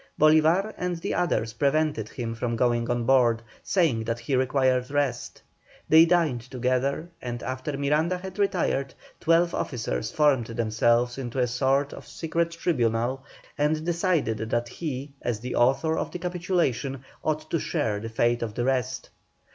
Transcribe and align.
Bolívar 0.19 0.73
and 0.77 0.95
the 0.97 1.13
others 1.13 1.53
prevented 1.53 2.09
him 2.09 2.33
from 2.33 2.55
going 2.55 2.89
on 2.89 3.03
board, 3.03 3.43
saying 3.61 4.05
that 4.05 4.17
he 4.17 4.35
required 4.35 4.89
rest. 4.89 5.43
They 5.87 6.05
dined 6.05 6.41
together, 6.41 7.09
and 7.21 7.43
after 7.43 7.77
Miranda 7.77 8.17
had 8.17 8.39
retired, 8.39 8.95
twelve 9.19 9.53
officers 9.53 10.11
formed 10.11 10.47
themselves 10.47 11.19
into 11.19 11.37
a 11.37 11.45
sort 11.45 11.93
of 11.93 12.07
secret 12.07 12.49
tribunal, 12.49 13.23
and 13.59 13.85
decided 13.85 14.39
that 14.49 14.69
he, 14.69 15.11
as 15.21 15.39
the 15.39 15.53
author 15.53 15.95
of 15.99 16.09
the 16.09 16.17
capitulation, 16.17 17.05
ought 17.23 17.51
to 17.51 17.59
share 17.59 17.99
the 17.99 18.09
fate 18.09 18.41
of 18.41 18.55
the 18.55 18.63
rest. 18.63 19.11